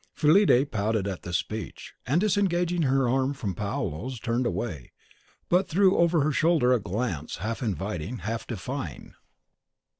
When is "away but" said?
4.47-5.69